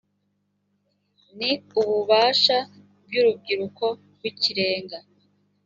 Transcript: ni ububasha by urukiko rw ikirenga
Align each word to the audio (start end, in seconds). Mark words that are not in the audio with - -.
ni 1.37 1.51
ububasha 1.79 2.57
by 3.05 3.13
urukiko 3.21 3.85
rw 4.13 4.21
ikirenga 4.31 4.97